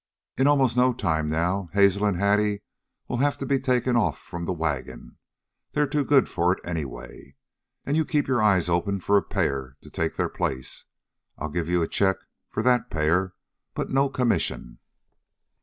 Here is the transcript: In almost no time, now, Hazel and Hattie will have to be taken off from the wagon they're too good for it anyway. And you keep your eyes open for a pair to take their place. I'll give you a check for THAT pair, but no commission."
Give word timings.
In 0.35 0.47
almost 0.47 0.75
no 0.75 0.93
time, 0.93 1.29
now, 1.29 1.69
Hazel 1.73 2.05
and 2.07 2.17
Hattie 2.17 2.63
will 3.07 3.17
have 3.17 3.37
to 3.37 3.45
be 3.45 3.59
taken 3.59 3.95
off 3.95 4.17
from 4.17 4.45
the 4.45 4.51
wagon 4.51 5.17
they're 5.73 5.85
too 5.85 6.03
good 6.03 6.27
for 6.27 6.51
it 6.53 6.59
anyway. 6.65 7.35
And 7.85 7.95
you 7.95 8.03
keep 8.03 8.27
your 8.27 8.41
eyes 8.41 8.67
open 8.67 8.99
for 8.99 9.15
a 9.15 9.21
pair 9.21 9.77
to 9.81 9.91
take 9.91 10.15
their 10.15 10.27
place. 10.27 10.85
I'll 11.37 11.49
give 11.51 11.69
you 11.69 11.83
a 11.83 11.87
check 11.87 12.17
for 12.49 12.63
THAT 12.63 12.89
pair, 12.89 13.35
but 13.75 13.91
no 13.91 14.09
commission." 14.09 14.79